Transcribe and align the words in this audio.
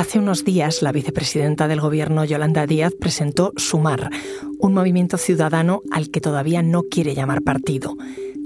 Hace 0.00 0.18
unos 0.18 0.46
días, 0.46 0.80
la 0.80 0.92
vicepresidenta 0.92 1.68
del 1.68 1.78
Gobierno, 1.78 2.24
Yolanda 2.24 2.66
Díaz, 2.66 2.94
presentó 2.98 3.52
Sumar, 3.58 4.08
un 4.58 4.72
movimiento 4.72 5.18
ciudadano 5.18 5.82
al 5.90 6.10
que 6.10 6.22
todavía 6.22 6.62
no 6.62 6.84
quiere 6.84 7.14
llamar 7.14 7.42
partido. 7.42 7.98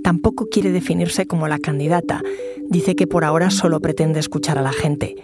Tampoco 0.02 0.48
quiere 0.50 0.72
definirse 0.72 1.28
como 1.28 1.46
la 1.46 1.60
candidata. 1.60 2.22
Dice 2.68 2.96
que 2.96 3.06
por 3.06 3.22
ahora 3.22 3.50
solo 3.50 3.78
pretende 3.78 4.18
escuchar 4.18 4.58
a 4.58 4.62
la 4.62 4.72
gente. 4.72 5.14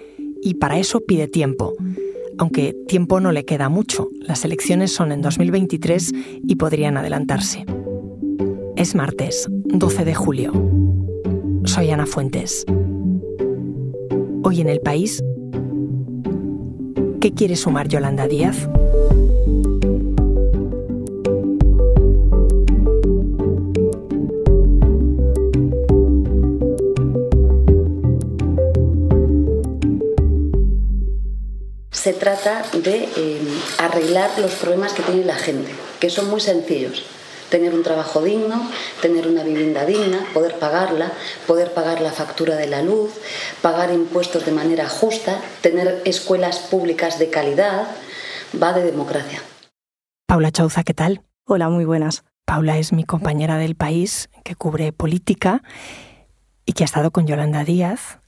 Y 0.40 0.54
para 0.54 0.78
eso 0.78 1.00
pide 1.00 1.26
tiempo. 1.26 1.74
Aunque 2.38 2.76
tiempo 2.86 3.18
no 3.18 3.32
le 3.32 3.44
queda 3.44 3.68
mucho. 3.68 4.08
Las 4.20 4.44
elecciones 4.44 4.92
son 4.92 5.10
en 5.10 5.22
2023 5.22 6.12
y 6.46 6.54
podrían 6.54 6.96
adelantarse. 6.96 7.66
Es 8.76 8.94
martes, 8.94 9.48
12 9.50 10.04
de 10.04 10.14
julio. 10.14 10.52
Soy 11.64 11.90
Ana 11.90 12.06
Fuentes. 12.06 12.64
Hoy 14.44 14.60
en 14.60 14.68
el 14.68 14.80
país, 14.80 15.22
¿qué 17.20 17.34
quiere 17.34 17.54
sumar 17.54 17.86
Yolanda 17.86 18.26
Díaz? 18.26 18.56
Se 31.90 32.14
trata 32.14 32.62
de 32.72 33.08
eh, 33.16 33.40
arreglar 33.78 34.30
los 34.38 34.52
problemas 34.52 34.94
que 34.94 35.02
tiene 35.02 35.24
la 35.24 35.34
gente, 35.34 35.70
que 36.00 36.08
son 36.08 36.30
muy 36.30 36.40
sencillos 36.40 37.04
tener 37.50 37.74
un 37.74 37.82
trabajo 37.82 38.22
digno, 38.22 38.70
tener 39.02 39.26
una 39.26 39.42
vivienda 39.42 39.84
digna, 39.84 40.24
poder 40.32 40.58
pagarla, 40.58 41.12
poder 41.46 41.74
pagar 41.74 42.00
la 42.00 42.12
factura 42.12 42.56
de 42.56 42.68
la 42.68 42.82
luz, 42.82 43.10
pagar 43.60 43.92
impuestos 43.92 44.46
de 44.46 44.52
manera 44.52 44.88
justa, 44.88 45.40
tener 45.60 46.00
escuelas 46.04 46.60
públicas 46.60 47.18
de 47.18 47.28
calidad, 47.28 47.88
va 48.60 48.72
de 48.72 48.84
democracia. 48.84 49.42
Paula 50.26 50.50
Chauza, 50.50 50.84
¿qué 50.84 50.94
tal? 50.94 51.22
Hola, 51.44 51.68
muy 51.68 51.84
buenas. 51.84 52.24
Paula 52.46 52.78
es 52.78 52.92
mi 52.92 53.04
compañera 53.04 53.58
del 53.58 53.74
país 53.74 54.30
que 54.44 54.54
cubre 54.54 54.92
política 54.92 55.62
y 56.64 56.72
que 56.72 56.84
ha 56.84 56.86
estado 56.86 57.10
con 57.10 57.26
Yolanda 57.26 57.64
Díaz. 57.64 58.20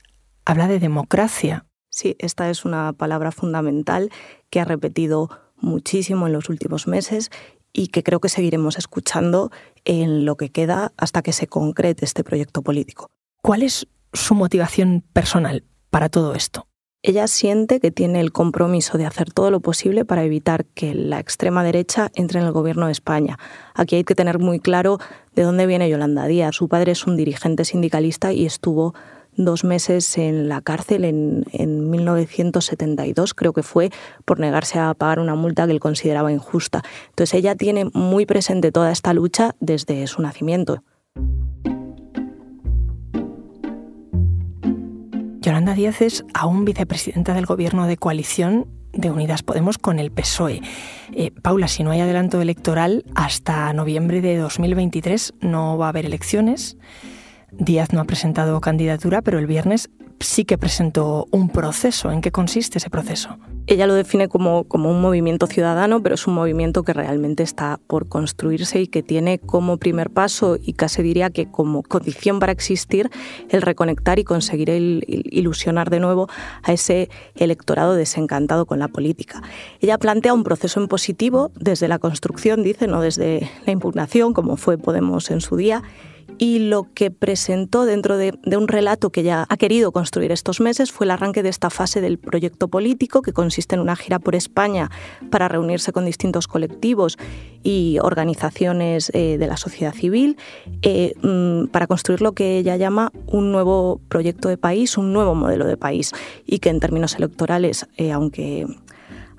Habla 0.44 0.66
de 0.66 0.80
democracia. 0.80 1.66
Sí, 1.90 2.16
esta 2.18 2.50
es 2.50 2.64
una 2.64 2.92
palabra 2.92 3.30
fundamental 3.30 4.10
que 4.50 4.60
ha 4.60 4.64
repetido 4.64 5.28
muchísimo 5.56 6.26
en 6.26 6.32
los 6.32 6.48
últimos 6.48 6.86
meses 6.88 7.30
y 7.72 7.88
que 7.88 8.02
creo 8.02 8.20
que 8.20 8.28
seguiremos 8.28 8.78
escuchando 8.78 9.50
en 9.84 10.24
lo 10.24 10.36
que 10.36 10.50
queda 10.50 10.92
hasta 10.96 11.22
que 11.22 11.32
se 11.32 11.46
concrete 11.46 12.04
este 12.04 12.24
proyecto 12.24 12.62
político. 12.62 13.08
¿Cuál 13.42 13.62
es 13.62 13.86
su 14.12 14.34
motivación 14.34 15.02
personal 15.12 15.64
para 15.90 16.08
todo 16.08 16.34
esto? 16.34 16.66
Ella 17.04 17.26
siente 17.26 17.80
que 17.80 17.90
tiene 17.90 18.20
el 18.20 18.30
compromiso 18.30 18.96
de 18.96 19.06
hacer 19.06 19.32
todo 19.32 19.50
lo 19.50 19.58
posible 19.58 20.04
para 20.04 20.22
evitar 20.22 20.66
que 20.66 20.94
la 20.94 21.18
extrema 21.18 21.64
derecha 21.64 22.12
entre 22.14 22.38
en 22.38 22.46
el 22.46 22.52
gobierno 22.52 22.86
de 22.86 22.92
España. 22.92 23.40
Aquí 23.74 23.96
hay 23.96 24.04
que 24.04 24.14
tener 24.14 24.38
muy 24.38 24.60
claro 24.60 24.98
de 25.34 25.42
dónde 25.42 25.66
viene 25.66 25.90
Yolanda 25.90 26.26
Díaz. 26.26 26.54
Su 26.54 26.68
padre 26.68 26.92
es 26.92 27.04
un 27.04 27.16
dirigente 27.16 27.64
sindicalista 27.64 28.32
y 28.32 28.46
estuvo 28.46 28.94
dos 29.36 29.64
meses 29.64 30.18
en 30.18 30.48
la 30.48 30.60
cárcel 30.60 31.04
en, 31.04 31.44
en 31.52 31.90
1972, 31.90 33.34
creo 33.34 33.52
que 33.52 33.62
fue, 33.62 33.90
por 34.24 34.40
negarse 34.40 34.78
a 34.78 34.94
pagar 34.94 35.18
una 35.18 35.34
multa 35.34 35.66
que 35.66 35.72
él 35.72 35.80
consideraba 35.80 36.32
injusta. 36.32 36.82
Entonces 37.10 37.34
ella 37.34 37.54
tiene 37.54 37.86
muy 37.92 38.26
presente 38.26 38.72
toda 38.72 38.92
esta 38.92 39.12
lucha 39.12 39.54
desde 39.60 40.06
su 40.06 40.22
nacimiento. 40.22 40.82
Yolanda 45.42 45.74
Díaz 45.74 46.02
es 46.02 46.24
aún 46.34 46.64
vicepresidenta 46.64 47.34
del 47.34 47.46
gobierno 47.46 47.88
de 47.88 47.96
coalición 47.96 48.68
de 48.92 49.10
Unidas 49.10 49.42
Podemos 49.42 49.76
con 49.76 49.98
el 49.98 50.12
PSOE. 50.12 50.60
Eh, 51.12 51.32
Paula, 51.42 51.66
si 51.66 51.82
no 51.82 51.90
hay 51.90 52.00
adelanto 52.00 52.40
electoral, 52.40 53.04
hasta 53.14 53.72
noviembre 53.72 54.20
de 54.20 54.36
2023 54.36 55.34
no 55.40 55.78
va 55.78 55.86
a 55.86 55.88
haber 55.88 56.06
elecciones. 56.06 56.76
Díaz 57.58 57.92
no 57.92 58.00
ha 58.00 58.04
presentado 58.04 58.60
candidatura, 58.60 59.22
pero 59.22 59.38
el 59.38 59.46
viernes 59.46 59.90
sí 60.20 60.44
que 60.44 60.58
presentó 60.58 61.26
un 61.30 61.48
proceso. 61.48 62.10
¿En 62.10 62.20
qué 62.20 62.30
consiste 62.30 62.78
ese 62.78 62.90
proceso? 62.90 63.36
Ella 63.66 63.86
lo 63.86 63.94
define 63.94 64.28
como, 64.28 64.64
como, 64.64 64.90
un 64.90 65.00
movimiento 65.00 65.46
ciudadano, 65.46 66.02
pero 66.02 66.16
es 66.16 66.26
un 66.26 66.34
movimiento 66.34 66.82
que 66.82 66.92
realmente 66.92 67.42
está 67.42 67.78
por 67.86 68.08
construirse 68.08 68.80
y 68.80 68.86
que 68.88 69.02
tiene 69.02 69.38
como 69.38 69.76
primer 69.76 70.10
paso, 70.10 70.56
y 70.60 70.72
casi 70.72 71.02
diría 71.02 71.30
que 71.30 71.50
como 71.50 71.82
condición 71.82 72.40
para 72.40 72.52
existir, 72.52 73.10
el 73.50 73.62
reconectar 73.62 74.18
y 74.18 74.24
conseguir 74.24 74.68
ilusionar 74.70 75.90
de 75.90 76.00
nuevo 76.00 76.28
a 76.62 76.72
ese 76.72 77.08
electorado 77.36 77.94
desencantado 77.94 78.66
con 78.66 78.78
la 78.78 78.88
política. 78.88 79.42
Ella 79.80 79.98
plantea 79.98 80.34
un 80.34 80.42
proceso 80.42 80.80
en 80.80 80.88
positivo 80.88 81.52
desde 81.54 81.86
la 81.86 81.98
construcción, 81.98 82.64
dice, 82.64 82.88
no 82.88 83.00
desde 83.00 83.48
la 83.66 83.72
impugnación, 83.72 84.32
como 84.32 84.56
fue 84.56 84.78
Podemos 84.78 85.30
en 85.30 85.40
su 85.40 85.56
día, 85.56 85.82
y 86.38 86.58
lo 86.58 86.92
que 86.94 87.10
presentó 87.10 87.84
dentro 87.84 88.16
de, 88.16 88.38
un 88.56 88.68
relato 88.68 89.10
que 89.10 89.22
ya 89.22 89.46
ha 89.48 89.56
querido 89.56 89.92
construir 89.92 90.32
estos 90.32 90.60
meses 90.60 90.92
fue 90.92 91.06
el 91.06 91.10
arranque 91.10 91.42
de 91.42 91.48
esta 91.48 91.70
fase 91.70 92.00
del 92.00 92.18
proyecto 92.18 92.68
político, 92.68 93.22
que 93.22 93.32
consiste 93.32 93.74
en 93.74 93.80
una 93.80 93.96
gira 93.96 94.18
por 94.18 94.34
España 94.34 94.90
para 95.30 95.48
reunirse 95.48 95.92
con 95.92 96.04
distintos 96.04 96.48
colectivos 96.48 97.18
y 97.62 97.98
organizaciones 98.02 99.10
eh, 99.14 99.38
de 99.38 99.46
la 99.46 99.56
sociedad 99.56 99.94
civil, 99.94 100.36
eh, 100.82 101.14
mm, 101.22 101.66
para 101.66 101.86
construir 101.86 102.20
lo 102.20 102.32
que 102.32 102.58
ella 102.58 102.76
llama 102.76 103.12
un 103.26 103.52
nuevo 103.52 104.00
proyecto 104.08 104.48
de 104.48 104.56
país, 104.56 104.98
un 104.98 105.12
nuevo 105.12 105.34
modelo 105.34 105.66
de 105.66 105.76
país, 105.76 106.12
y 106.46 106.58
que 106.58 106.70
en 106.70 106.80
términos 106.80 107.14
electorales, 107.14 107.86
eh, 107.96 108.12
aunque 108.12 108.66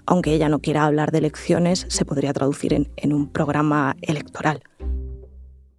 aunque 0.05 0.33
ella 0.33 0.50
no 0.50 0.59
quiera 0.59 0.83
hablar 0.83 1.11
de 1.11 1.19
elecciones, 1.19 1.85
se 1.88 2.03
podría 2.03 2.33
traducir 2.33 2.73
en 2.73 3.13
un 3.13 3.29
programa 3.29 3.95
electoral. 4.01 4.61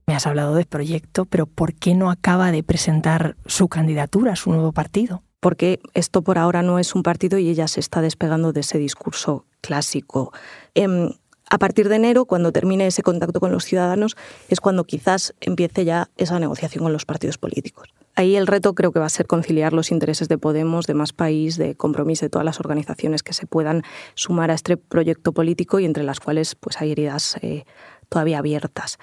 Me 0.06 0.14
has 0.14 0.26
hablado 0.26 0.54
de 0.54 0.66
proyecto, 0.66 1.24
pero 1.24 1.46
¿por 1.46 1.74
qué 1.74 1.94
no 1.94 2.10
acaba 2.10 2.52
de 2.52 2.62
presentar 2.62 3.36
su 3.46 3.68
candidatura, 3.68 4.36
su 4.36 4.50
nuevo 4.50 4.72
partido? 4.72 5.22
Porque 5.40 5.80
esto 5.94 6.22
por 6.22 6.38
ahora 6.38 6.62
no 6.62 6.78
es 6.78 6.94
un 6.94 7.02
partido 7.02 7.38
y 7.38 7.48
ella 7.48 7.68
se 7.68 7.80
está 7.80 8.02
despegando 8.02 8.52
de 8.52 8.60
ese 8.60 8.78
discurso 8.78 9.46
clásico. 9.62 10.32
Em, 10.74 11.10
a 11.50 11.58
partir 11.58 11.88
de 11.88 11.96
enero, 11.96 12.24
cuando 12.24 12.52
termine 12.52 12.86
ese 12.86 13.02
contacto 13.02 13.40
con 13.40 13.52
los 13.52 13.64
ciudadanos, 13.64 14.16
es 14.48 14.60
cuando 14.60 14.84
quizás 14.84 15.34
empiece 15.40 15.84
ya 15.84 16.10
esa 16.16 16.38
negociación 16.38 16.84
con 16.84 16.92
los 16.92 17.04
partidos 17.04 17.38
políticos. 17.38 17.88
Ahí 18.14 18.36
el 18.36 18.46
reto 18.46 18.74
creo 18.74 18.92
que 18.92 19.00
va 19.00 19.06
a 19.06 19.10
ser 19.10 19.26
conciliar 19.26 19.72
los 19.72 19.90
intereses 19.90 20.28
de 20.28 20.38
Podemos, 20.38 20.86
de 20.86 20.94
Más 20.94 21.12
País, 21.12 21.56
de 21.56 21.74
Compromiso, 21.74 22.24
de 22.24 22.30
todas 22.30 22.44
las 22.44 22.60
organizaciones 22.60 23.22
que 23.22 23.32
se 23.32 23.46
puedan 23.46 23.82
sumar 24.14 24.50
a 24.50 24.54
este 24.54 24.76
proyecto 24.76 25.32
político 25.32 25.80
y 25.80 25.84
entre 25.84 26.04
las 26.04 26.20
cuales 26.20 26.54
pues, 26.54 26.80
hay 26.80 26.92
heridas 26.92 27.36
eh, 27.42 27.64
todavía 28.08 28.38
abiertas. 28.38 28.98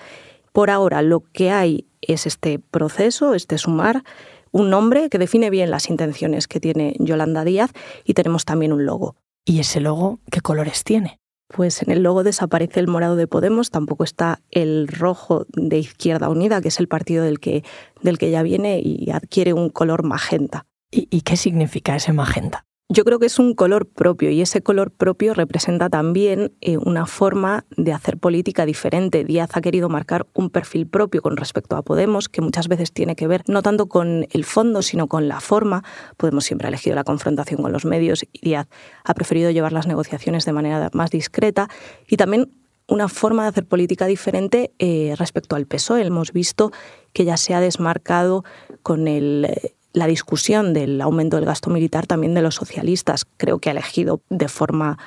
Por 0.52 0.70
ahora 0.70 1.02
lo 1.02 1.22
que 1.22 1.52
hay 1.52 1.88
es 2.02 2.26
este 2.26 2.60
proceso, 2.60 3.34
este 3.34 3.58
sumar, 3.58 4.04
un 4.52 4.70
nombre 4.70 5.10
que 5.10 5.18
define 5.18 5.50
bien 5.50 5.72
las 5.72 5.90
intenciones 5.90 6.48
que 6.48 6.60
tiene 6.60 6.96
Yolanda 7.00 7.44
Díaz 7.44 7.72
y 8.04 8.14
tenemos 8.14 8.46
también 8.46 8.74
un 8.74 8.86
logo. 8.86 9.16
¿Y 9.46 9.60
ese 9.60 9.80
logo 9.80 10.20
qué 10.30 10.42
colores 10.42 10.84
tiene? 10.84 11.20
Pues 11.48 11.82
en 11.82 11.92
el 11.92 12.04
logo 12.04 12.24
desaparece 12.24 12.80
el 12.80 12.88
morado 12.88 13.16
de 13.16 13.28
Podemos, 13.28 13.72
tampoco 13.72 14.04
está 14.04 14.42
el 14.52 14.88
rojo 14.88 15.46
de 15.50 15.80
Izquierda 15.80 16.30
Unida, 16.30 16.62
que 16.62 16.70
es 16.70 16.80
el 16.80 16.88
partido 16.88 17.24
del 17.26 17.40
que, 17.40 17.64
del 18.02 18.18
que 18.18 18.32
ya 18.32 18.42
viene 18.44 18.80
y 18.84 19.10
adquiere 19.12 19.54
un 19.54 19.70
color 19.70 20.04
magenta. 20.04 20.66
¿Y, 20.92 21.22
qué 21.22 21.38
significa 21.38 21.96
ese 21.96 22.12
magenta? 22.12 22.66
Yo 22.94 23.06
creo 23.06 23.20
que 23.20 23.28
es 23.28 23.40
un 23.40 23.54
color 23.54 23.88
propio 23.88 24.32
y 24.32 24.42
ese 24.42 24.62
color 24.62 24.92
propio 24.92 25.34
representa 25.34 25.90
también 25.90 26.52
eh, 26.60 26.76
una 26.76 27.06
forma 27.06 27.64
de 27.78 27.94
hacer 27.94 28.18
política 28.18 28.66
diferente. 28.66 29.24
Díaz 29.24 29.52
ha 29.54 29.62
querido 29.62 29.88
marcar 29.88 30.28
un 30.34 30.50
perfil 30.50 30.88
propio 30.88 31.22
con 31.22 31.38
respecto 31.38 31.78
a 31.78 31.84
Podemos, 31.84 32.28
que 32.28 32.42
muchas 32.42 32.68
veces 32.68 32.92
tiene 32.92 33.16
que 33.16 33.28
ver 33.28 33.44
no 33.48 33.62
tanto 33.62 33.86
con 33.88 34.28
el 34.30 34.44
fondo, 34.44 34.82
sino 34.82 35.08
con 35.08 35.30
la 35.30 35.40
forma. 35.40 35.86
Podemos 36.18 36.44
siempre 36.44 36.68
ha 36.68 36.68
elegido 36.68 36.98
la 36.98 37.06
confrontación 37.06 37.62
con 37.62 37.72
los 37.72 37.86
medios 37.86 38.26
y 38.34 38.42
Díaz 38.42 38.68
ha 39.06 39.14
preferido 39.14 39.52
llevar 39.52 39.72
las 39.72 39.88
negociaciones 39.88 40.44
de 40.44 40.52
manera 40.52 40.90
más 40.92 41.12
discreta 41.12 41.70
y 42.10 42.18
también 42.18 42.52
una 42.90 43.08
forma 43.08 43.44
de 43.44 43.50
hacer 43.50 43.66
política 43.66 44.06
diferente 44.06 44.74
eh, 44.80 45.16
respecto 45.18 45.56
al 45.56 45.66
PSOE. 45.66 46.06
Hemos 46.06 46.34
visto 46.34 46.74
que 47.14 47.24
ya 47.24 47.38
se 47.38 47.54
ha 47.54 47.62
desmarcado 47.62 48.44
con 48.84 49.08
el 49.08 49.46
eh, 49.46 49.76
la 49.94 50.08
discusión 50.08 50.74
del 50.74 51.02
aumento 51.02 51.38
del 51.38 51.46
gasto 51.46 51.70
militar 51.70 52.08
también 52.08 52.34
de 52.34 52.42
los 52.42 52.56
socialistas. 52.56 53.26
Creo 53.38 53.60
que 53.60 53.70
ha 53.70 53.74
elegido 53.74 54.22
de 54.30 54.48
forma 54.48 54.98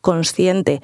consciente 0.00 0.82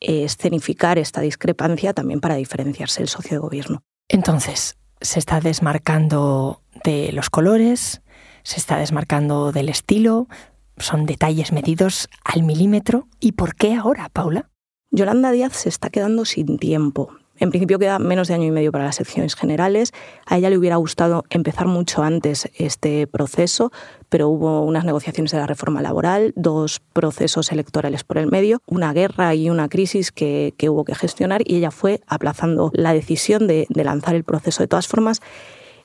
eh, 0.00 0.24
escenificar 0.24 0.98
esta 0.98 1.20
discrepancia 1.20 1.92
también 1.92 2.20
para 2.20 2.36
diferenciarse 2.36 3.02
el 3.02 3.08
socio 3.08 3.32
de 3.32 3.38
gobierno. 3.38 3.82
Entonces, 4.08 4.76
se 5.00 5.18
está 5.18 5.40
desmarcando 5.40 6.62
de 6.84 7.12
los 7.12 7.30
colores, 7.30 8.02
se 8.42 8.58
está 8.58 8.78
desmarcando 8.78 9.52
del 9.52 9.68
estilo, 9.68 10.28
son 10.76 11.06
detalles 11.06 11.52
medidos 11.52 12.08
al 12.24 12.42
milímetro. 12.42 13.08
¿Y 13.20 13.32
por 13.32 13.54
qué 13.54 13.74
ahora, 13.74 14.08
Paula? 14.08 14.50
Yolanda 14.90 15.30
Díaz 15.30 15.54
se 15.54 15.68
está 15.68 15.90
quedando 15.90 16.24
sin 16.24 16.58
tiempo 16.58 17.10
En 17.38 17.50
principio 17.50 17.78
queda 17.78 17.98
menos 17.98 18.28
de 18.28 18.34
año 18.34 18.46
y 18.46 18.50
medio 18.52 18.70
para 18.70 18.84
las 18.84 19.00
elecciones 19.00 19.34
generales. 19.34 19.92
A 20.26 20.38
ella 20.38 20.50
le 20.50 20.58
hubiera 20.58 20.76
gustado 20.76 21.24
empezar 21.30 21.66
mucho 21.66 22.02
antes 22.02 22.48
este 22.56 23.06
proceso, 23.08 23.72
pero 24.08 24.28
hubo 24.28 24.62
unas 24.62 24.84
negociaciones 24.84 25.32
de 25.32 25.38
la 25.38 25.46
reforma 25.46 25.82
laboral, 25.82 26.32
dos 26.36 26.80
procesos 26.92 27.50
electorales 27.50 28.04
por 28.04 28.18
el 28.18 28.28
medio, 28.28 28.62
una 28.66 28.92
guerra 28.92 29.34
y 29.34 29.50
una 29.50 29.68
crisis 29.68 30.12
que, 30.12 30.54
hubo 30.68 30.84
que 30.84 30.94
gestionar 30.94 31.42
y 31.44 31.56
ella 31.56 31.70
fue 31.70 32.00
aplazando 32.06 32.70
la 32.72 32.92
decisión 32.94 33.46
de, 33.48 33.66
lanzar 33.68 34.14
el 34.14 34.24
proceso. 34.24 34.62
De 34.62 34.68
todas 34.68 34.86
formas, 34.86 35.20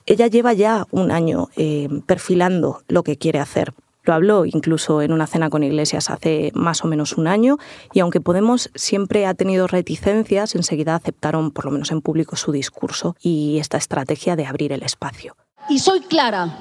ella 0.06 0.28
lleva 0.28 0.52
ya 0.52 0.86
un 0.90 1.10
año 1.10 1.48
eh, 1.56 1.88
perfilando 2.06 2.82
lo 2.88 3.02
que 3.02 3.16
quiere 3.16 3.40
hacer. 3.40 3.74
Lo 4.02 4.14
habló 4.14 4.44
incluso 4.46 5.02
en 5.02 5.12
una 5.12 5.26
cena 5.26 5.50
con 5.50 5.62
Iglesias 5.62 6.10
hace 6.10 6.52
más 6.54 6.84
o 6.84 6.88
menos 6.88 7.18
un 7.18 7.26
año 7.26 7.58
y 7.92 8.00
aunque 8.00 8.20
Podemos 8.30 8.70
siempre 8.76 9.26
ha 9.26 9.34
tenido 9.34 9.66
reticencias, 9.66 10.54
enseguida 10.54 10.94
aceptaron, 10.94 11.50
por 11.50 11.64
lo 11.64 11.72
menos 11.72 11.90
en 11.90 12.00
público, 12.00 12.36
su 12.36 12.52
discurso 12.52 13.16
y 13.20 13.58
esta 13.58 13.76
estrategia 13.76 14.36
de 14.36 14.46
abrir 14.46 14.72
el 14.72 14.84
espacio. 14.84 15.34
Y 15.68 15.80
soy 15.80 15.98
clara, 15.98 16.56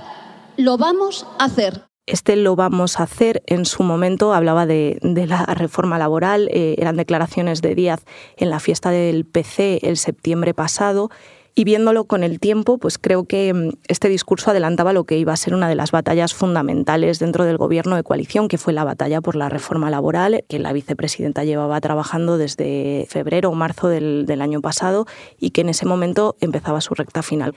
lo 0.57 0.75
vamos 0.77 1.27
a 1.37 1.45
hacer. 1.45 1.83
Este 2.07 2.35
lo 2.35 2.55
vamos 2.55 2.99
a 2.99 3.03
hacer 3.03 3.43
en 3.45 3.65
su 3.65 3.83
momento 3.83 4.33
hablaba 4.33 4.65
de, 4.65 4.97
la 5.03 5.45
reforma 5.45 5.99
laboral, 5.99 6.49
eh, 6.51 6.73
eran 6.79 6.95
declaraciones 6.95 7.61
de 7.61 7.75
Díaz 7.75 8.03
en 8.35 8.49
la 8.49 8.59
fiesta 8.59 8.89
del 8.89 9.25
PC 9.25 9.81
el 9.83 9.95
septiembre 9.95 10.55
pasado 10.55 11.11
y 11.59 11.65
viéndolo 11.65 12.05
con 12.05 12.23
el 12.23 12.39
tiempo, 12.39 12.77
pues 12.77 12.97
creo 12.97 13.25
que 13.25 13.53
mm, 13.53 13.71
este 13.89 14.07
discurso 14.07 14.51
adelantaba 14.51 14.93
lo 14.93 15.03
que 15.03 15.17
iba 15.17 15.33
a 15.33 15.35
ser 15.35 15.53
una 15.53 15.67
de 15.67 15.75
las 15.75 15.91
batallas 15.91 16.33
fundamentales 16.33 17.19
dentro 17.19 17.43
del 17.43 17.57
gobierno 17.57 17.97
de 17.97 18.03
coalición, 18.03 18.47
que 18.47 18.57
fue 18.57 18.71
la 18.71 18.85
batalla 18.85 19.19
por 19.19 19.35
la 19.35 19.49
reforma 19.49 19.89
laboral, 19.89 20.45
que 20.47 20.57
la 20.57 20.71
vicepresidenta 20.71 21.43
llevaba 21.43 21.81
trabajando 21.81 22.37
desde 22.37 23.07
febrero 23.09 23.49
o 23.49 23.55
marzo 23.55 23.89
del, 23.89 24.41
año 24.41 24.61
pasado 24.61 25.05
y 25.37 25.49
que 25.49 25.59
en 25.59 25.67
ese 25.67 25.85
momento 25.85 26.37
empezaba 26.39 26.79
su 26.79 26.93
recta 26.93 27.23
final. 27.23 27.53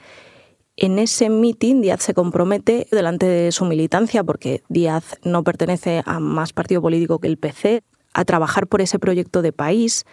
En 0.75 0.99
ese 0.99 1.29
mitin 1.29 1.79
Díaz 1.81 2.01
se 2.01 2.13
compromete 2.13 2.87
delante 2.91 3.25
de 3.25 3.53
su 3.53 3.63
militancia, 3.63 4.25
porque 4.25 4.63
Díaz 4.67 5.15
no 5.23 5.45
pertenece 5.45 6.03
a 6.05 6.19
más 6.19 6.51
partido 6.51 6.81
político 6.81 7.19
que 7.19 7.29
el 7.29 7.37
PC, 7.37 7.83
a 8.13 8.25
trabajar 8.25 8.67
por 8.67 8.81
ese 8.81 8.99
proyecto 8.99 9.41
de 9.41 9.53
país 9.53 10.03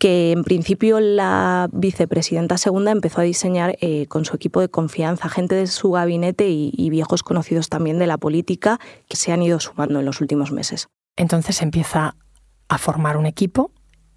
que 0.00 0.32
en 0.32 0.44
principio 0.44 0.98
la 0.98 1.68
vicepresidenta 1.72 2.56
segunda 2.56 2.90
empezó 2.90 3.20
a 3.20 3.24
diseñar 3.24 3.76
eh, 3.80 4.06
con 4.06 4.24
su 4.24 4.34
equipo 4.34 4.62
de 4.62 4.70
confianza, 4.70 5.28
gente 5.28 5.54
de 5.54 5.66
su 5.66 5.90
gabinete 5.90 6.48
y, 6.48 6.90
viejos 6.90 7.22
conocidos 7.22 7.68
también 7.68 7.98
de 7.98 8.06
la 8.06 8.16
política 8.16 8.80
que 9.08 9.16
se 9.16 9.30
han 9.30 9.42
ido 9.42 9.60
sumando 9.60 10.00
en 10.00 10.06
los 10.06 10.22
últimos 10.22 10.52
meses. 10.52 10.88
Entonces 11.16 11.60
empieza 11.60 12.16
a 12.68 12.78
formar 12.78 13.18
un 13.18 13.26
equipo 13.26 13.72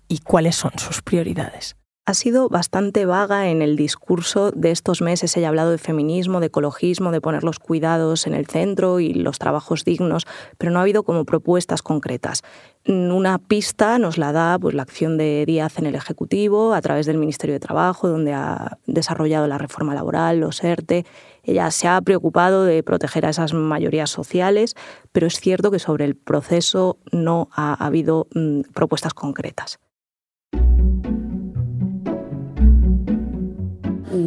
y 0.08 0.20
cuáles 0.20 0.56
son 0.56 0.72
sus 0.78 1.02
prioridades 1.02 1.76
ha 2.06 2.14
sido 2.14 2.50
bastante 2.50 3.06
vaga 3.06 3.48
en 3.48 3.62
el 3.62 3.78
discurso 3.78 4.52
de 4.52 4.72
estos 4.72 5.02
meses. 5.02 5.38
Ella 5.38 5.48
ha 5.48 5.50
hablado 5.50 5.72
de 5.72 5.78
feminismo, 5.78 6.42
de 6.42 6.48
ecologismo, 6.48 7.12
de 7.12 7.22
poner 7.22 7.46
los 7.46 7.60
cuidados 7.60 8.28
en 8.28 8.34
el 8.34 8.46
centro 8.46 9.00
y 9.00 9.14
los 9.14 9.40
trabajos 9.40 9.86
dignos, 9.86 10.28
pero 10.58 10.72
no 10.72 10.80
ha 10.80 10.82
habido 10.82 11.04
como 11.04 11.24
propuestas 11.24 11.82
concretas. 11.82 12.42
Una 12.86 13.38
pista 13.40 14.00
nos 14.00 14.18
la 14.18 14.34
da 14.34 14.60
pues, 14.60 14.76
la 14.76 14.84
acción 14.84 15.18
de 15.18 15.46
Díaz 15.48 15.80
en 15.80 15.86
el 15.86 15.96
Ejecutivo, 15.96 16.74
a 16.74 16.82
través 16.82 17.06
del 17.06 17.18
Ministerio 17.18 17.54
de 17.54 17.62
Trabajo, 17.62 18.10
donde 18.10 18.34
ha 18.34 18.80
desarrollado 18.86 19.48
la 19.48 19.58
reforma 19.58 19.96
laboral, 19.96 20.42
los 20.42 20.62
ERTE. 20.62 21.06
Ella 21.44 21.72
se 21.72 21.88
ha 21.88 22.02
preocupado 22.02 22.66
de 22.66 22.84
proteger 22.84 23.26
a 23.26 23.30
esas 23.30 23.54
mayorías 23.54 24.10
sociales, 24.10 24.76
pero 25.14 25.28
es 25.28 25.40
cierto 25.40 25.72
que 25.72 25.80
sobre 25.80 26.04
el 26.04 26.16
proceso 26.16 26.98
no 27.14 27.48
ha 27.54 27.74
habido 27.74 28.28
mm, 28.34 28.62
propuestas 28.74 29.14
concretas. 29.14 29.80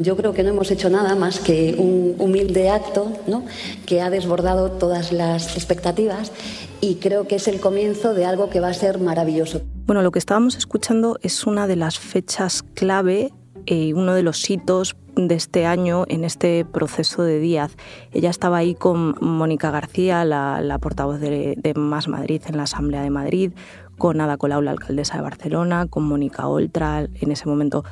Yo 0.00 0.17
creo 0.17 0.33
que 0.33 0.43
no 0.43 0.50
hemos 0.50 0.71
hecho 0.71 0.91
nada 0.91 1.15
más 1.15 1.41
que 1.41 1.75
un 1.79 2.15
humilde 2.19 2.71
acto 2.71 3.12
¿no? 3.27 3.44
que 3.87 4.00
ha 4.00 4.11
desbordado 4.11 4.71
todas 4.73 5.12
las 5.12 5.56
expectativas 5.56 6.33
y 6.81 6.97
creo 6.97 7.27
que 7.27 7.37
es 7.37 7.49
el 7.49 7.61
comienzo 7.61 8.15
de 8.15 8.25
algo 8.25 8.50
que 8.50 8.61
va 8.61 8.69
a 8.69 8.75
ser 8.75 8.99
maravilloso. 9.00 9.62
Bueno, 9.87 10.03
lo 10.03 10.11
que 10.11 10.19
estábamos 10.19 10.56
escuchando 10.56 11.19
es 11.23 11.47
una 11.47 11.67
de 11.67 11.77
las 11.77 11.99
fechas 11.99 12.62
clave 12.75 13.33
eh, 13.67 13.94
uno 13.94 14.15
de 14.15 14.23
los 14.23 14.49
hitos 14.49 14.97
de 15.17 15.35
este 15.35 15.67
año 15.67 16.05
en 16.09 16.25
este 16.25 16.65
proceso 16.65 17.25
de 17.25 17.41
Díaz. 17.41 17.75
Ella 18.12 18.31
estaba 18.31 18.59
ahí 18.59 18.77
con 18.77 19.17
Mónica 19.21 19.73
García, 19.73 20.25
la, 20.25 20.79
portavoz 20.81 21.19
de, 21.19 21.55
de, 21.56 21.75
Más 21.75 22.06
Madrid 22.06 22.43
en 22.47 22.59
la 22.59 22.62
Asamblea 22.62 23.03
de 23.03 23.11
Madrid, 23.11 23.53
con 23.99 24.21
Ada 24.21 24.37
Colau, 24.37 24.62
la 24.62 24.71
alcaldesa 24.71 25.17
de 25.17 25.23
Barcelona, 25.23 25.87
con 25.89 26.05
Mónica 26.05 26.47
Oltra, 26.47 27.09
en 27.12 27.32
ese 27.32 27.49
momento 27.49 27.82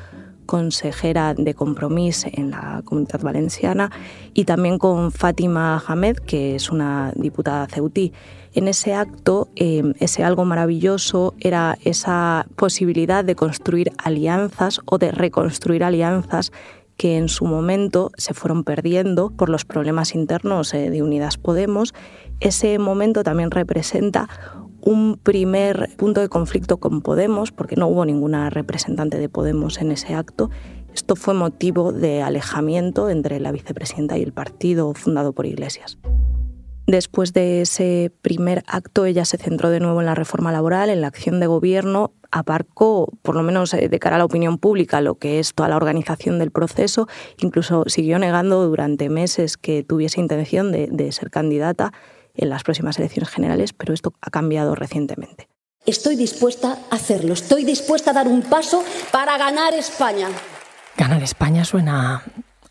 consejera 0.47 1.35
de 1.35 1.55
compromiso 1.55 2.29
en 2.33 2.51
la 2.51 2.83
comunidad 2.85 3.21
valenciana, 3.23 3.91
y 4.33 4.45
también 4.45 4.79
con 4.79 5.13
Fátima 5.13 5.83
Hamed, 5.87 6.17
que 6.19 6.55
es 6.55 6.71
una 6.71 7.13
diputada 7.17 7.67
ceutí. 7.67 8.13
En 8.53 8.69
ese 8.69 8.95
acto, 8.95 9.49
em, 9.57 9.95
ese 9.99 10.23
algo 10.23 10.45
maravilloso 10.45 11.35
era 11.41 11.77
esa 11.83 12.47
posibilidad 12.55 13.25
de 13.25 13.35
construir 13.35 13.93
alianzas 13.99 14.81
o 14.85 14.99
de 14.99 15.11
reconstruir 15.11 15.83
alianzas 15.83 16.53
que 16.97 17.17
en 17.17 17.29
su 17.29 17.45
momento 17.45 18.13
se 18.17 18.35
fueron 18.35 18.63
perdiendo 18.65 19.31
por 19.31 19.49
los 19.49 19.65
problemas 19.65 20.15
internos 20.15 20.73
eh, 20.75 20.91
de 20.91 21.03
Unidas 21.03 21.39
Podemos. 21.39 21.95
Ese 22.41 22.79
momento 22.79 23.25
también 23.25 23.51
representa 23.51 24.29
un 24.85 25.17
primer 25.17 25.89
punto 25.97 26.21
de 26.21 26.29
conflicto 26.29 26.77
con 26.77 27.01
Podemos, 27.01 27.53
porque 27.53 27.77
no 27.77 27.89
hubo 27.89 28.05
ninguna 28.05 28.51
representante 28.51 29.19
de 29.19 29.29
Podemos 29.29 29.81
en 29.81 29.91
ese 29.91 30.15
acto. 30.15 30.51
Esto 30.93 31.17
fue 31.17 31.35
motivo 31.35 31.93
de 31.93 32.23
alejamiento 32.23 33.09
entre 33.09 33.41
la 33.41 33.51
vicepresidenta 33.51 34.19
y 34.19 34.23
el 34.23 34.33
partido 34.33 34.93
fundado 34.95 35.33
por 35.33 35.47
Iglesias. 35.47 35.99
Después 36.87 37.33
de 37.33 37.63
ese 37.63 38.13
primer 38.21 38.63
acto, 38.67 39.07
ella 39.07 39.25
se 39.25 39.39
centró 39.39 39.71
de 39.71 39.81
nuevo 39.81 40.01
en 40.01 40.07
la 40.07 40.15
reforma 40.15 40.53
laboral, 40.53 40.91
en 40.91 41.01
la 41.01 41.07
acción 41.07 41.41
de 41.41 41.47
gobierno, 41.47 42.13
aparcó, 42.31 43.11
por 43.23 43.37
lo 43.37 43.43
menos 43.43 43.73
eh, 43.73 43.89
de 43.89 43.99
cara 43.99 44.17
a 44.17 44.19
la 44.19 44.27
opinión 44.27 44.59
pública, 44.59 45.01
lo 45.01 45.15
que 45.15 45.39
es 45.39 45.55
toda 45.55 45.71
la 45.71 45.77
organización 45.77 46.39
del 46.39 46.51
proceso, 46.51 47.09
incluso 47.39 47.85
siguió 47.87 48.19
negando 48.19 48.69
durante 48.69 49.09
meses 49.09 49.57
que 49.57 49.83
tuviese 49.83 50.21
intención 50.21 50.73
de, 50.73 50.89
de 50.89 51.11
ser 51.11 51.31
candidata 51.31 51.95
en 52.35 52.51
las 52.51 52.63
próximas 52.63 52.99
elecciones 52.99 53.31
generales, 53.31 53.73
pero 53.73 53.95
esto 53.95 54.15
ha 54.21 54.31
cambiado 54.31 54.75
recientemente. 54.75 55.49
Estoy 55.87 56.17
dispuesta 56.17 56.79
a 56.91 56.95
hacerlo, 56.95 57.35
estoy 57.35 57.65
dispuesta 57.65 58.11
a 58.11 58.15
dar 58.15 58.29
un 58.29 58.43
paso 58.43 58.83
para 59.13 59.37
ganar 59.37 59.75
España. 59.75 60.29
Ganar 60.97 61.23
España 61.23 61.65
suena 61.65 62.23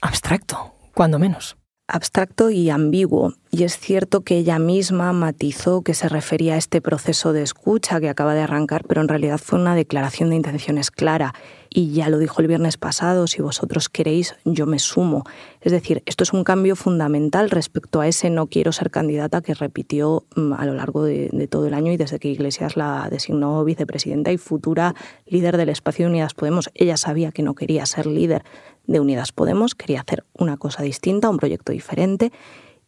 abstracto, 0.02 0.74
cuando 0.94 1.20
menos 1.20 1.58
abstracto 1.88 2.50
y 2.50 2.70
ambiguo, 2.70 3.34
y 3.56 3.66
es 3.66 3.78
cierto 3.78 4.22
que 4.22 4.36
ella 4.36 4.58
misma 4.58 5.14
matizó 5.14 5.84
que 5.84 5.94
se 5.94 6.10
refería 6.10 6.56
a 6.56 6.58
este 6.58 6.82
proceso 6.82 7.34
de 7.34 7.44
escucha 7.44 8.02
que 8.02 8.10
acaba 8.10 8.34
de 8.34 8.42
arrancar, 8.42 8.84
pero 8.88 9.00
en 9.02 9.08
realidad 9.08 9.38
fue 9.38 9.60
una 9.60 9.76
declaración 9.76 10.32
de 10.32 10.38
intenciones 10.38 10.90
clara, 10.90 11.36
y 11.70 11.92
ya 11.92 12.10
lo 12.10 12.18
dijo 12.18 12.42
el 12.42 12.48
viernes 12.48 12.78
pasado, 12.78 13.28
si 13.28 13.44
vosotros 13.44 13.90
queréis, 13.90 14.36
yo 14.44 14.66
me 14.66 14.80
sumo. 14.80 15.24
Es 15.62 15.72
decir, 15.72 16.02
esto 16.08 16.24
es 16.24 16.34
un 16.34 16.44
cambio 16.44 16.76
fundamental 16.76 17.52
respecto 17.52 18.02
a 18.02 18.08
ese 18.08 18.32
no 18.32 18.48
quiero 18.48 18.72
ser 18.72 18.90
candidata 18.90 19.42
que 19.42 19.54
repitió 19.54 20.26
mm, 20.36 20.54
a 20.54 20.66
lo 20.66 20.74
largo 20.74 21.04
de, 21.04 21.48
todo 21.48 21.68
el 21.68 21.76
año 21.76 21.92
y 21.92 21.98
desde 21.98 22.18
que 22.18 22.30
Iglesias 22.30 22.76
la 22.76 23.08
designó 23.12 23.64
vicepresidenta 23.64 24.32
y 24.32 24.38
futura 24.38 24.96
líder 25.28 25.58
del 25.58 25.70
espacio 25.70 26.06
de 26.06 26.12
Unidas 26.12 26.34
Podemos. 26.34 26.72
Ella 26.74 26.98
sabía 26.98 27.32
que 27.32 27.44
no 27.44 27.54
quería 27.54 27.86
ser 27.86 28.08
líder 28.08 28.44
de 28.88 29.00
Unidas 29.00 29.32
Podemos, 29.32 29.76
quería 29.76 30.02
hacer 30.02 30.26
una 30.34 30.58
cosa 30.58 30.82
distinta, 30.82 31.30
un 31.30 31.38
proyecto 31.38 31.72
diferente 31.72 32.32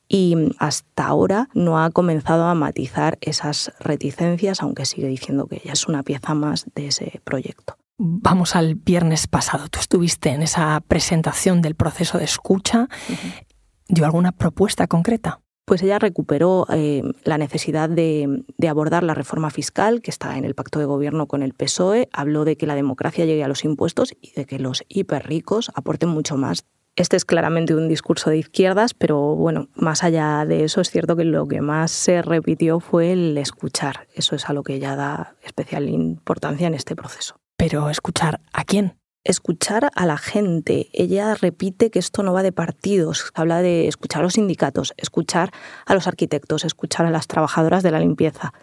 y 0.08 0.36
hasta 0.60 1.06
ahora 1.06 1.50
no 1.54 1.82
ha 1.82 1.90
comenzado 1.92 2.46
a 2.46 2.56
matizar 2.56 3.18
esas 3.22 3.72
reticencias, 3.80 4.62
aunque 4.62 4.86
sigue 4.86 5.08
diciendo 5.08 5.48
que 5.48 5.62
ella 5.64 5.74
es 5.74 5.88
una 5.88 6.04
pieza 6.04 6.34
más 6.34 6.66
de 6.76 6.88
ese 6.88 7.22
proyecto. 7.24 7.78
Vamos 7.98 8.56
al 8.56 8.76
viernes 8.76 9.28
pasado. 9.28 9.68
Tú 9.70 9.80
estuviste 9.80 10.30
en 10.30 10.42
esa 10.42 10.82
presentación 10.88 11.62
del 11.62 11.76
proceso 11.76 12.18
de 12.18 12.26
escucha. 12.26 12.90
¿Dio 13.88 14.06
alguna 14.06 14.34
propuesta 14.34 14.88
concreta? 14.88 15.40
pues 15.66 15.82
ella 15.82 16.00
recuperó 16.00 16.68
eh, 16.70 17.02
la 17.24 17.38
necesidad 17.38 17.90
de, 17.90 18.44
abordar 18.70 19.04
la 19.04 19.16
reforma 19.16 19.50
fiscal 19.50 20.02
que 20.02 20.12
está 20.12 20.38
en 20.38 20.46
el 20.46 20.54
pacto 20.54 20.80
de 20.80 20.86
gobierno 20.86 21.28
con 21.28 21.42
el 21.42 21.54
PSOE, 21.54 22.08
habló 22.14 22.46
de 22.46 22.56
que 22.56 22.68
la 22.68 22.76
democracia 22.76 23.26
llegue 23.26 23.44
a 23.44 23.48
los 23.48 23.66
impuestos 23.66 24.14
y 24.22 24.32
de 24.34 24.46
que 24.46 24.60
los 24.60 24.84
hiperricos 24.88 25.72
aporten 25.74 26.10
mucho 26.10 26.38
más. 26.38 26.66
Este 26.98 27.18
es 27.18 27.26
claramente 27.26 27.76
un 27.76 27.90
discurso 27.90 28.30
de 28.30 28.38
izquierdas, 28.38 28.94
pero 28.94 29.36
bueno, 29.36 29.68
más 29.76 30.04
allá 30.04 30.46
de 30.46 30.64
eso 30.64 30.80
es 30.80 30.90
cierto 30.90 31.18
que 31.18 31.26
lo 31.26 31.46
que 31.46 31.60
más 31.60 31.92
se 31.92 32.22
repitió 32.22 32.80
fue 32.80 33.12
el 33.12 33.38
escuchar. 33.38 34.08
Eso 34.14 34.36
es 34.36 34.50
a 34.50 34.54
lo 34.54 34.64
que 34.64 34.76
ella 34.76 34.96
da 34.96 35.36
especial 35.44 35.90
importancia 35.90 36.68
en 36.68 36.74
este 36.74 36.96
proceso. 36.96 37.36
Pero 37.58 37.90
escuchar 37.90 38.40
a 38.54 38.64
quién? 38.64 38.98
escuchar 39.26 39.90
a 39.94 40.06
la 40.06 40.18
gente. 40.18 40.90
Ella 40.94 41.34
repite 41.34 41.90
que 41.90 42.00
esto 42.00 42.24
no 42.24 42.32
va 42.32 42.44
de 42.44 42.52
partidos, 42.52 43.32
habla 43.34 43.62
de 43.62 43.88
escuchar 43.88 44.22
a 44.22 44.24
los 44.24 44.34
sindicatos, 44.34 44.94
escuchar 44.98 45.52
a 45.86 45.94
los 45.96 46.08
arquitectos, 46.08 46.64
escuchar 46.64 47.08
a 47.08 47.12
las 47.12 47.28
trabajadoras 47.28 47.84
de 47.84 47.92
la 47.92 48.00
limpieza. 48.00 48.54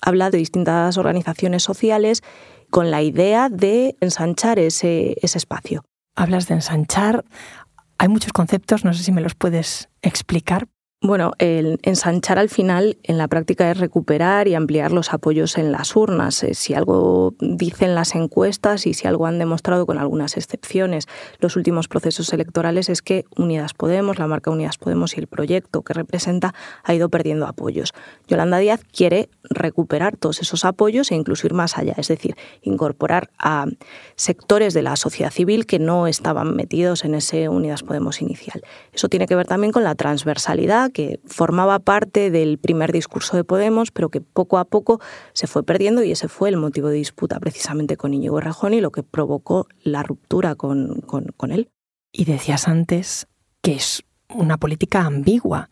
Habla 0.00 0.30
de 0.30 0.38
distintas 0.38 0.96
organizaciones 0.96 1.62
sociales 1.62 2.22
con 2.70 2.90
la 2.90 3.02
idea 3.02 3.48
de 3.48 3.96
ensanchar 4.00 4.58
ese, 4.58 5.16
ese 5.22 5.38
espacio. 5.38 5.84
Hablas 6.16 6.48
de 6.48 6.54
ensanchar. 6.54 7.24
Hay 7.98 8.08
muchos 8.08 8.32
conceptos, 8.32 8.84
no 8.84 8.94
sé 8.94 9.02
si 9.02 9.10
me 9.10 9.20
los 9.20 9.34
puedes 9.34 9.88
explicar. 10.02 10.68
Bueno, 11.00 11.30
el 11.38 11.78
ensanchar 11.84 12.40
al 12.40 12.48
final 12.48 12.98
en 13.04 13.18
la 13.18 13.28
práctica 13.28 13.70
es 13.70 13.78
recuperar 13.78 14.48
y 14.48 14.56
ampliar 14.56 14.90
los 14.90 15.12
apoyos 15.12 15.56
en 15.56 15.70
las 15.70 15.94
urnas. 15.94 16.42
Eh, 16.42 16.54
si 16.54 16.74
algo 16.74 17.34
dicen 17.38 17.94
las 17.94 18.16
encuestas 18.16 18.84
y 18.84 18.94
si 18.94 19.06
algo 19.06 19.26
han 19.26 19.38
demostrado 19.38 19.86
con 19.86 19.96
algunas 19.98 20.36
excepciones 20.36 21.06
los 21.38 21.54
últimos 21.54 21.86
procesos 21.86 22.32
electorales 22.32 22.88
es 22.88 23.00
que 23.00 23.26
Unidas 23.36 23.74
Podemos, 23.74 24.18
la 24.18 24.26
marca 24.26 24.50
Unidas 24.50 24.76
Podemos 24.76 25.16
y 25.16 25.20
el 25.20 25.28
proyecto 25.28 25.82
que 25.82 25.94
representa 25.94 26.52
ha 26.82 26.94
ido 26.94 27.08
perdiendo 27.10 27.46
apoyos. 27.46 27.94
Yolanda 28.26 28.58
Díaz 28.58 28.80
quiere 28.82 29.28
recuperar 29.50 30.16
todos 30.16 30.40
esos 30.40 30.64
apoyos 30.64 31.12
e 31.12 31.14
incluso 31.14 31.46
ir 31.46 31.54
más 31.54 31.78
allá, 31.78 31.94
es 31.96 32.08
decir, 32.08 32.34
incorporar 32.62 33.30
a 33.38 33.66
sectores 34.16 34.74
de 34.74 34.82
la 34.82 34.96
sociedad 34.96 35.30
civil 35.30 35.64
que 35.64 35.78
no 35.78 36.08
estaban 36.08 36.56
metidos 36.56 37.04
en 37.04 37.14
ese 37.14 37.48
Unidas 37.48 37.84
Podemos 37.84 38.20
inicial. 38.20 38.62
Eso 38.92 39.08
tiene 39.08 39.28
que 39.28 39.36
ver 39.36 39.46
también 39.46 39.72
con 39.72 39.84
la 39.84 39.94
transversalidad 39.94 40.87
que 40.90 41.20
formaba 41.24 41.78
parte 41.78 42.30
del 42.30 42.58
primer 42.58 42.92
discurso 42.92 43.36
de 43.36 43.44
Podemos, 43.44 43.90
pero 43.90 44.08
que 44.08 44.20
poco 44.20 44.58
a 44.58 44.64
poco 44.64 45.00
se 45.32 45.46
fue 45.46 45.62
perdiendo 45.62 46.02
y 46.02 46.12
ese 46.12 46.28
fue 46.28 46.48
el 46.48 46.56
motivo 46.56 46.88
de 46.88 46.96
disputa 46.96 47.40
precisamente 47.40 47.96
con 47.96 48.14
Íñigo 48.14 48.38
Errejón 48.38 48.74
y 48.74 48.80
lo 48.80 48.90
que 48.90 49.02
provocó 49.02 49.66
la 49.82 50.02
ruptura 50.02 50.54
con, 50.54 51.00
con, 51.00 51.50
él. 51.52 51.70
Y 52.12 52.24
decías 52.24 52.68
antes 52.68 53.28
que 53.62 53.72
es 53.72 54.04
una 54.34 54.58
política 54.58 55.04
ambigua. 55.04 55.70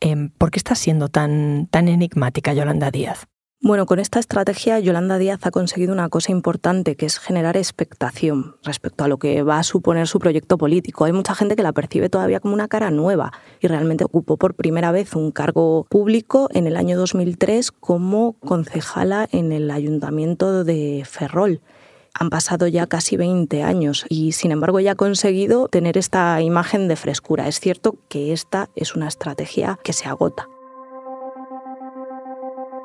Em, 0.00 0.30
¿Por 0.30 0.50
qué 0.50 0.58
está 0.58 0.74
siendo 0.74 1.08
tan, 1.08 1.66
tan 1.70 1.88
enigmática 1.88 2.52
Yolanda 2.52 2.90
Díaz? 2.90 3.26
Bueno, 3.60 3.86
con 3.86 3.98
esta 3.98 4.20
estrategia 4.20 4.78
Yolanda 4.78 5.18
Díaz 5.18 5.44
ha 5.44 5.50
conseguido 5.50 5.92
una 5.92 6.08
cosa 6.08 6.30
importante, 6.30 6.94
que 6.94 7.06
es 7.06 7.18
generar 7.18 7.56
expectación 7.56 8.54
respecto 8.62 9.02
a 9.02 9.08
lo 9.08 9.18
que 9.18 9.42
va 9.42 9.58
a 9.58 9.64
suponer 9.64 10.06
su 10.06 10.20
proyecto 10.20 10.56
político. 10.56 11.04
Hay 11.04 11.12
mucha 11.12 11.34
gente 11.34 11.56
que 11.56 11.64
la 11.64 11.72
percibe 11.72 12.08
todavía 12.08 12.38
como 12.38 12.54
una 12.54 12.68
cara 12.68 12.92
nueva 12.92 13.32
y 13.60 13.66
realmente 13.66 14.04
ocupó 14.04 14.36
por 14.36 14.54
primera 14.54 14.92
vez 14.92 15.16
un 15.16 15.32
cargo 15.32 15.88
público 15.90 16.48
en 16.52 16.68
el 16.68 16.76
año 16.76 16.96
2003 16.96 17.72
como 17.72 18.34
concejala 18.34 19.28
en 19.32 19.50
el 19.50 19.72
ayuntamiento 19.72 20.62
de 20.62 21.02
Ferrol. 21.04 21.60
Han 22.14 22.30
pasado 22.30 22.68
ya 22.68 22.86
casi 22.86 23.16
20 23.16 23.64
años 23.64 24.06
y 24.08 24.32
sin 24.32 24.52
embargo 24.52 24.78
ya 24.78 24.92
ha 24.92 24.94
conseguido 24.94 25.66
tener 25.66 25.98
esta 25.98 26.40
imagen 26.42 26.86
de 26.86 26.94
frescura. 26.94 27.48
Es 27.48 27.58
cierto 27.58 27.96
que 28.08 28.32
esta 28.32 28.70
es 28.76 28.94
una 28.94 29.08
estrategia 29.08 29.80
que 29.82 29.92
se 29.92 30.06
agota. 30.06 30.48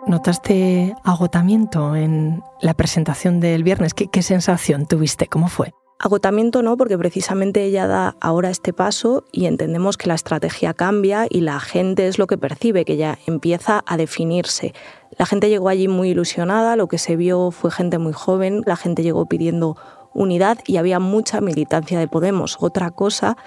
¿Notaste 0.06 0.96
agotamiento 1.04 1.96
en 1.96 2.44
la 2.60 2.74
presentación 2.74 3.40
del 3.40 3.64
viernes? 3.64 3.94
¿Qué, 3.94 4.22
sensación 4.22 4.86
tuviste? 4.86 5.28
¿Cómo 5.28 5.48
fue? 5.48 5.72
Agotamiento 5.98 6.62
no, 6.62 6.76
porque 6.76 6.98
precisamente 6.98 7.64
ella 7.64 7.88
da 7.88 8.18
ahora 8.20 8.50
este 8.50 8.74
paso 8.74 9.24
y 9.32 9.46
entendemos 9.46 9.96
que 9.96 10.10
la 10.10 10.16
estrategia 10.16 10.74
cambia 10.74 11.26
y 11.30 11.40
la 11.40 11.62
gente 11.62 12.08
es 12.08 12.20
lo 12.20 12.28
que 12.28 12.38
percibe, 12.38 12.84
que 12.84 12.98
ya 12.98 13.18
empieza 13.28 13.82
a 13.88 13.96
definirse. 13.96 14.74
La 15.18 15.26
gente 15.26 15.48
llegó 15.48 15.70
allí 15.70 15.88
muy 15.88 16.10
ilusionada, 16.10 16.76
lo 16.76 16.90
que 16.90 16.98
se 16.98 17.16
vio 17.16 17.52
fue 17.52 17.72
gente 17.72 17.98
muy 17.98 18.14
joven, 18.14 18.62
la 18.66 18.76
gente 18.76 19.04
llegó 19.04 19.26
pidiendo 19.28 19.78
unidad 20.14 20.60
y 20.68 20.78
había 20.78 21.00
mucha 21.00 21.40
militancia 21.40 21.98
de 21.98 22.10
Podemos. 22.10 22.58
Otra 22.60 22.92
cosa 22.92 23.38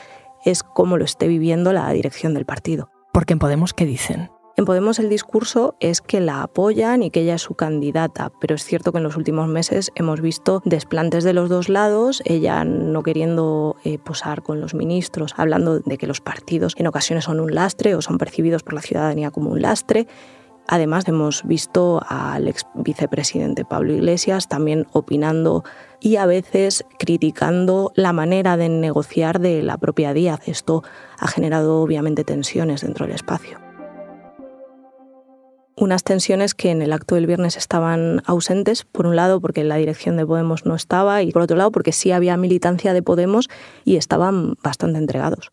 es 0.43 0.63
cómo 0.63 0.97
lo 0.97 1.05
esté 1.05 1.29
viviendo 1.29 1.75
la 1.75 1.91
dirección 1.93 2.33
del 2.33 2.47
partido. 2.47 2.89
Porque 3.13 3.35
en 3.35 3.41
Podemos, 3.41 3.75
¿qué 3.75 3.85
dicen? 3.85 4.31
En 4.59 4.65
Podemos 4.65 4.99
el 4.99 5.11
discurso 5.11 5.77
es 5.81 6.01
que 6.01 6.19
la 6.19 6.43
apoyan 6.43 7.03
y 7.03 7.11
que 7.11 7.21
ella 7.21 7.35
es 7.35 7.43
su 7.43 7.55
candidata, 7.55 8.33
pero 8.41 8.55
es 8.55 8.65
cierto 8.65 8.91
que 8.91 8.97
en 8.97 9.05
los 9.05 9.19
últimos 9.19 9.49
meses 9.49 9.93
hemos 9.97 10.23
visto 10.23 10.63
desplantes 10.65 11.25
de 11.25 11.35
los 11.35 11.51
dos 11.51 11.69
lados, 11.69 12.23
ella 12.25 12.65
no 12.65 13.03
queriendo 13.03 13.77
eh, 13.85 13.99
posar 13.99 14.43
con 14.43 14.63
los 14.63 14.73
ministros, 14.73 15.35
hablando 15.37 15.81
de 15.81 15.99
que 15.99 16.07
los 16.07 16.23
partidos 16.23 16.73
en 16.79 16.87
ocasiones 16.87 17.25
son 17.25 17.41
un 17.41 17.55
lastre 17.55 17.95
o 17.95 18.01
son 18.01 18.17
percibidos 18.17 18.63
por 18.63 18.73
la 18.73 18.81
ciudadanía 18.81 19.31
como 19.31 19.51
un 19.51 19.61
lastre. 19.61 20.07
Además, 20.67 21.07
hemos 21.07 21.47
visto 21.47 22.01
al 22.09 22.49
ex 22.49 22.65
vicepresidente 22.75 23.67
Pablo 23.67 23.93
Iglesias 23.93 24.49
también 24.49 24.87
opinando 24.93 25.65
y 26.01 26.17
a 26.17 26.25
veces 26.25 26.87
criticando 26.99 27.93
la 27.95 28.15
manera 28.15 28.57
de 28.57 28.71
negociar 28.71 29.39
de 29.39 29.63
la 29.63 29.77
propia 29.77 30.15
Díaz. 30.15 30.49
Esto 30.49 30.83
ha 31.19 31.29
generado 31.29 31.83
obviamente 31.83 32.25
tensiones 32.25 32.81
dentro 32.81 33.05
del 33.05 33.15
espacio 33.15 33.65
unas 35.76 36.02
tensiones 36.02 36.54
que 36.54 36.71
en 36.71 36.83
el 36.83 36.92
acto 36.92 37.14
del 37.14 37.26
viernes 37.26 37.56
estaban 37.56 38.23
ausentes, 38.26 38.85
por 38.85 39.06
un 39.06 39.16
lado 39.16 39.40
porque 39.40 39.62
la 39.62 39.76
dirección 39.76 40.16
de 40.16 40.26
Podemos 40.26 40.64
no 40.64 40.75
estaba 40.75 41.23
y 41.23 41.33
por 41.33 41.42
otro 41.42 41.56
lado 41.56 41.71
porque 41.71 41.92
sí 41.92 42.12
había 42.12 42.37
militancia 42.37 42.92
de 42.95 43.02
Podemos 43.02 43.49
y 43.85 43.97
estaban 43.97 44.54
bastante 44.62 44.99
entregados. 44.99 45.50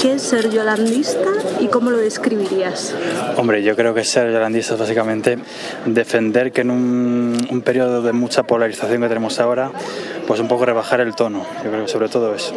¿Qué 0.00 0.14
es 0.14 0.22
ser 0.22 0.50
yolandista 0.50 1.28
y 1.60 1.68
cómo 1.68 1.90
lo 1.90 1.98
describirías? 1.98 2.94
Hombre, 3.36 3.62
yo 3.62 3.76
creo 3.76 3.94
que 3.94 4.02
ser 4.02 4.32
yolandista 4.32 4.74
es 4.74 4.80
básicamente 4.80 5.38
defender 5.84 6.50
que 6.50 6.62
en 6.62 6.70
un, 6.70 7.62
periodo 7.64 8.02
de 8.02 8.12
mucha 8.12 8.42
polarización 8.42 9.02
que 9.02 9.08
tenemos 9.08 9.38
ahora, 9.38 9.70
pues 10.26 10.40
un 10.40 10.48
poco 10.48 10.66
rebajar 10.66 11.00
el 11.00 11.14
tono. 11.14 11.46
Yo 11.64 11.70
creo 11.70 11.84
que 11.84 11.90
sobre 11.90 12.08
todo 12.08 12.34
eso. 12.34 12.54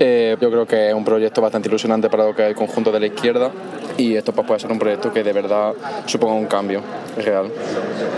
Eh, 0.00 0.36
yo 0.40 0.50
creo 0.50 0.66
que 0.66 0.88
es 0.88 0.94
un 0.94 1.04
proyecto 1.04 1.40
bastante 1.40 1.68
ilusionante 1.68 2.10
para 2.10 2.24
lo 2.24 2.34
que 2.34 2.42
es 2.42 2.48
el 2.48 2.54
conjunto 2.54 2.90
de 2.90 3.00
la 3.00 3.06
izquierda 3.06 3.52
y 3.96 4.14
esto 4.14 4.32
pues, 4.32 4.46
puede 4.46 4.60
ser 4.60 4.72
un 4.72 4.78
proyecto 4.78 5.12
que 5.12 5.22
de 5.22 5.32
verdad 5.32 5.72
suponga 6.06 6.34
un 6.34 6.46
cambio 6.46 6.82
real. 7.16 7.50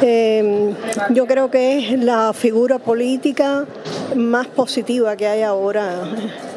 Eh, 0.03 0.75
yo 1.11 1.27
creo 1.27 1.51
que 1.51 1.79
es 1.79 1.99
la 1.99 2.33
figura 2.33 2.79
política 2.79 3.67
más 4.17 4.47
positiva 4.47 5.17
que 5.17 5.27
hay 5.27 5.43
ahora 5.43 6.03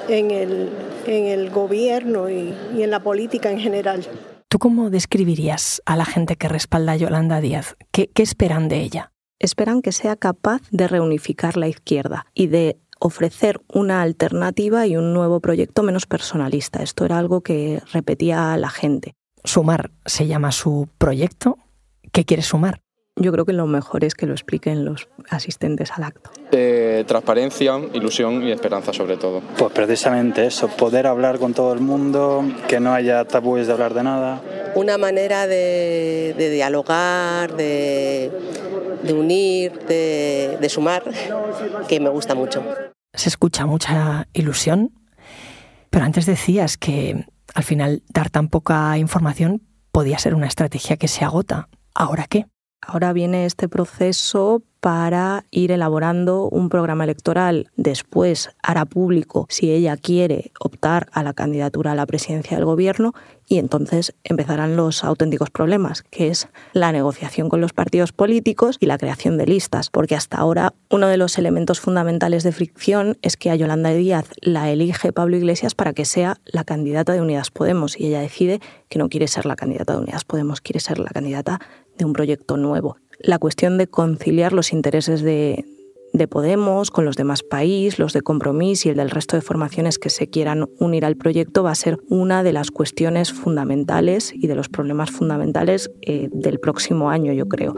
en 0.08 0.32
el, 0.32 0.70
en 1.06 1.26
el 1.26 1.50
gobierno 1.50 2.30
y, 2.30 2.54
y, 2.76 2.84
en 2.84 2.92
la 2.92 3.02
política 3.02 3.52
en 3.52 3.60
general. 3.60 4.06
¿Tú 4.48 4.60
cómo 4.60 4.90
describirías 4.90 5.82
a 5.86 5.96
la 5.96 6.06
gente 6.06 6.36
que 6.36 6.50
respalda 6.50 6.94
a 6.94 6.98
Yolanda 6.98 7.40
Díaz? 7.40 7.78
¿Qué, 7.92 8.10
qué 8.14 8.24
esperan 8.24 8.68
de 8.68 8.82
ella? 8.82 9.12
Esperan 9.40 9.82
que 9.82 9.92
sea 9.92 10.16
capaz 10.16 10.62
de 10.72 10.88
reunificar 10.88 11.58
la 11.58 11.68
izquierda 11.68 12.28
y 12.34 12.48
de 12.48 12.78
ofrecer 13.02 13.60
una 13.68 14.02
alternativa 14.04 14.86
y 14.86 14.96
un 14.96 15.14
nuevo 15.14 15.40
proyecto 15.40 15.82
menos 15.82 16.06
personalista. 16.06 16.84
Esto 16.84 17.04
era 17.04 17.18
algo 17.18 17.42
que 17.42 17.82
repetía 17.92 18.56
la 18.58 18.70
gente. 18.70 19.16
Sumar 19.44 19.92
se 20.06 20.28
llama 20.28 20.52
su 20.52 20.88
proyecto. 21.00 21.58
¿Qué 22.12 22.26
quiere 22.26 22.44
sumar? 22.44 22.82
Yo 23.22 23.32
creo 23.32 23.46
que 23.46 23.54
lo 23.54 23.68
mejor 23.68 24.04
es 24.04 24.16
que 24.16 24.26
lo 24.26 24.34
expliquen 24.34 24.84
los 24.84 25.08
asistentes 25.30 25.92
al 25.92 26.06
acto. 26.06 26.32
Eh, 26.52 27.04
transparencia, 27.08 27.80
ilusión 27.94 28.42
y 28.42 28.52
esperanza 28.52 28.94
sobre 28.94 29.16
todo. 29.16 29.42
Pues 29.60 29.72
precisamente 29.74 30.48
eso, 30.48 30.68
poder 30.70 31.06
hablar 31.06 31.38
con 31.38 31.54
todo 31.54 31.72
el 31.72 31.82
mundo, 31.82 32.44
que 32.68 32.80
no 32.80 32.96
haya 32.96 33.24
tabúes 33.26 33.68
de 33.68 33.74
hablar 33.74 33.94
de 33.94 34.02
nada. 34.02 34.42
Una 34.74 34.98
manera 34.98 35.46
de, 35.46 36.34
dialogar, 36.36 37.56
de, 37.56 38.32
unir, 39.14 39.80
de, 39.88 40.58
de 40.60 40.70
sumar, 40.70 41.04
que 41.88 42.00
me 42.00 42.10
gusta 42.10 42.34
mucho. 42.34 42.64
Se 43.14 43.30
escucha 43.30 43.68
mucha 43.68 44.30
ilusión, 44.34 44.94
pero 45.92 46.06
antes 46.06 46.26
decías 46.26 46.76
que 46.76 47.28
al 47.54 47.64
final 47.64 48.02
dar 48.10 48.32
tan 48.32 48.48
poca 48.48 48.98
información 48.98 49.62
podía 49.92 50.18
ser 50.18 50.34
una 50.34 50.48
estrategia 50.48 50.98
que 50.98 51.08
se 51.08 51.24
agota. 51.24 51.70
¿Ahora 51.94 52.26
qué? 52.28 52.48
Ahora 52.82 53.14
viene 53.14 53.46
este 53.46 53.70
proceso 53.70 54.64
para 54.82 55.46
ir 55.52 55.72
elaborando 55.72 56.50
un 56.50 56.68
programa 56.68 57.04
electoral. 57.04 57.70
Después 57.78 58.50
hará 58.64 58.86
público 58.86 59.46
si 59.48 59.72
ella 59.72 59.96
quiere 59.96 60.52
optar 60.60 61.08
a 61.12 61.22
la 61.22 61.34
candidatura 61.34 61.92
a 61.92 61.96
la 61.96 62.08
presidencia 62.08 62.58
del 62.58 62.66
gobierno 62.66 63.14
y 63.48 63.60
entonces 63.60 64.16
empezarán 64.24 64.76
los 64.76 65.04
auténticos 65.04 65.52
problemas, 65.52 66.02
que 66.04 66.30
es 66.30 66.48
la 66.74 66.92
negociación 66.92 67.48
con 67.48 67.62
los 67.62 67.74
partidos 67.74 68.12
políticos 68.12 68.78
y 68.80 68.88
la 68.88 68.98
creación 68.98 69.38
de 69.38 69.46
listas, 69.46 69.92
porque 69.92 70.16
hasta 70.16 70.38
ahora 70.38 70.74
uno 70.90 71.08
de 71.08 71.18
los 71.18 71.38
elementos 71.38 71.80
fundamentales 71.80 72.44
de 72.44 72.52
fricción 72.52 73.18
es 73.22 73.38
que 73.38 73.52
a 73.52 73.56
Yolanda 73.56 73.92
Díaz 73.92 74.26
la 74.42 74.72
elige 74.72 75.14
Pablo 75.14 75.38
Iglesias 75.38 75.76
para 75.76 75.94
que 75.94 76.06
sea 76.06 76.38
la 76.46 76.64
candidata 76.64 77.14
de 77.14 77.22
Unidas 77.22 77.52
Podemos 77.52 78.00
y 78.00 78.08
ella 78.08 78.22
decide 78.22 78.62
que 78.90 78.98
no 78.98 79.10
quiere 79.10 79.28
ser 79.28 79.46
la 79.46 79.56
candidata 79.56 79.94
de 79.94 80.00
Unidas 80.00 80.26
Podemos, 80.26 80.60
quiere 80.60 80.80
ser 80.80 80.98
la 80.98 81.10
candidata 81.10 81.60
de 81.98 82.06
un 82.06 82.14
proyecto 82.14 82.58
nuevo. 82.58 82.98
La 83.24 83.40
cuestión 83.40 83.78
de 83.78 83.88
conciliar 83.88 84.54
los 84.54 84.74
intereses 84.74 85.22
de, 85.22 85.66
Podemos 86.30 86.92
con 86.92 87.06
los 87.06 87.16
demás 87.16 87.42
países, 87.42 87.98
los 87.98 88.14
de 88.14 88.22
Compromís 88.22 88.86
y 88.86 88.90
el 88.90 88.98
del 88.98 89.10
resto 89.10 89.36
de 89.36 89.42
formaciones 89.42 89.98
que 89.98 90.10
se 90.10 90.28
quieran 90.28 90.70
unir 90.80 91.04
al 91.04 91.16
proyecto 91.16 91.64
va 91.64 91.72
a 91.72 91.76
ser 91.76 91.98
una 92.10 92.44
de 92.44 92.54
las 92.54 92.70
cuestiones 92.70 93.34
fundamentales 93.34 94.32
y 94.34 94.48
de 94.48 94.56
los 94.56 94.70
problemas 94.70 95.10
fundamentales 95.10 95.90
eh, 96.02 96.30
del 96.32 96.60
próximo 96.60 97.10
año, 97.10 97.34
yo 97.34 97.48
creo. 97.48 97.76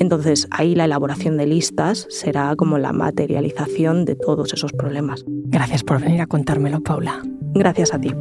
Entonces, 0.00 0.48
ahí 0.50 0.74
la 0.74 0.86
elaboración 0.86 1.36
de 1.36 1.46
listas 1.46 2.06
será 2.08 2.54
como 2.56 2.78
la 2.78 2.92
materialización 2.92 4.04
de 4.04 4.16
todos 4.16 4.54
esos 4.54 4.72
problemas. 4.72 5.24
Gracias 5.26 5.84
por 5.84 6.00
venir 6.00 6.22
a 6.22 6.26
contármelo, 6.26 6.80
Paula. 6.80 7.22
Gracias 7.54 7.92
a 7.92 8.00
ti. 8.00 8.12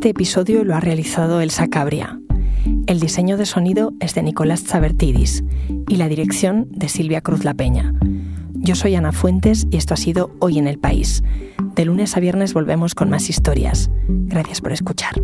Este 0.00 0.08
episodio 0.08 0.64
lo 0.64 0.74
ha 0.74 0.80
realizado 0.80 1.42
Elsa 1.42 1.68
Cabria. 1.68 2.18
El 2.86 3.00
diseño 3.00 3.36
de 3.36 3.44
sonido 3.44 3.92
es 4.00 4.14
de 4.14 4.22
Nicolás 4.22 4.64
Chabertidis 4.64 5.44
y 5.88 5.96
la 5.96 6.08
dirección 6.08 6.68
de 6.70 6.88
Silvia 6.88 7.20
Cruz 7.20 7.44
La 7.44 7.52
Peña. 7.52 7.92
Yo 8.54 8.76
soy 8.76 8.94
Ana 8.94 9.12
Fuentes 9.12 9.66
y 9.70 9.76
esto 9.76 9.92
ha 9.92 9.98
sido 9.98 10.34
Hoy 10.38 10.58
en 10.58 10.68
el 10.68 10.78
País. 10.78 11.22
De 11.76 11.84
lunes 11.84 12.16
a 12.16 12.20
viernes 12.20 12.54
volvemos 12.54 12.94
con 12.94 13.10
más 13.10 13.28
historias. 13.28 13.90
Gracias 14.08 14.62
por 14.62 14.72
escuchar. 14.72 15.20